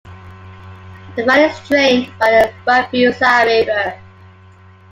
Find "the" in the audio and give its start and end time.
1.15-1.23, 2.31-2.51